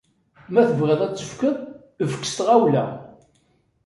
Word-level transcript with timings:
Ma 0.53 0.61
tebɣiḍ 0.69 1.01
ad 1.03 1.13
tefkeḍ, 1.13 1.57
efk 2.03 2.23
s 2.25 2.33
tɣawla. 2.37 2.85